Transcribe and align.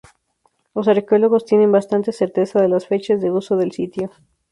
Los 0.73 0.87
arqueólogos 0.87 1.45
tienen 1.45 1.71
bastante 1.71 2.11
certeza 2.11 2.59
de 2.59 2.67
las 2.67 2.87
fechas 2.87 3.21
de 3.21 3.29
uso 3.29 3.55
del 3.55 3.71
sitio. 3.71 4.09